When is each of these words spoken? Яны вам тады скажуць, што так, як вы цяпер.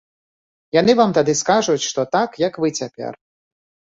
Яны 0.77 0.93
вам 0.99 1.11
тады 1.17 1.35
скажуць, 1.41 1.85
што 1.89 2.01
так, 2.15 2.29
як 2.47 2.57
вы 2.65 2.75
цяпер. 2.83 3.11